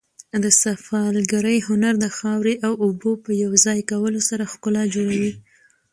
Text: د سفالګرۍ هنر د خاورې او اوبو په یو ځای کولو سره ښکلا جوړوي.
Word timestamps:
د 0.43 0.45
سفالګرۍ 0.63 1.57
هنر 1.67 1.93
د 1.99 2.05
خاورې 2.17 2.55
او 2.67 2.73
اوبو 2.85 3.11
په 3.23 3.31
یو 3.43 3.51
ځای 3.65 3.79
کولو 3.91 4.21
سره 4.29 4.49
ښکلا 4.51 4.83
جوړوي. 4.95 5.33